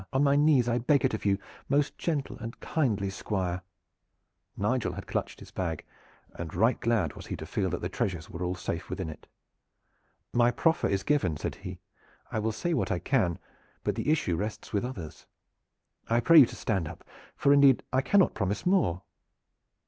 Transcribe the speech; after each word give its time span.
On 0.11 0.23
my 0.23 0.35
knees 0.35 0.67
I 0.67 0.79
beg 0.79 1.05
it 1.05 1.13
of 1.13 1.25
you, 1.25 1.37
most 1.69 1.95
gentle 1.99 2.35
and 2.39 2.59
kindly 2.59 3.11
Squire!" 3.11 3.61
Nigel 4.57 4.93
had 4.93 5.05
clutched 5.05 5.39
his 5.41 5.51
bag, 5.51 5.85
and 6.33 6.55
right 6.55 6.79
glad 6.79 7.11
he 7.11 7.15
was 7.17 7.25
to 7.25 7.45
feel 7.45 7.69
that 7.69 7.81
the 7.81 7.87
treasures 7.87 8.27
were 8.27 8.41
all 8.43 8.55
safe 8.55 8.89
within 8.89 9.11
it. 9.11 9.27
"My 10.33 10.49
proffer 10.49 10.87
is 10.87 11.03
given," 11.03 11.37
said 11.37 11.53
he. 11.53 11.81
"I 12.31 12.39
will 12.39 12.51
say 12.51 12.73
what 12.73 12.91
I 12.91 12.97
can; 12.97 13.37
but 13.83 13.93
the 13.93 14.09
issue 14.11 14.35
rests 14.37 14.73
with 14.73 14.83
others. 14.85 15.27
I 16.09 16.19
pray 16.19 16.39
you 16.39 16.45
to 16.47 16.55
stand 16.55 16.87
up, 16.87 17.05
for 17.35 17.53
indeed 17.53 17.83
I 17.93 18.01
cannot 18.01 18.33
promise 18.33 18.65
more." 18.65 19.03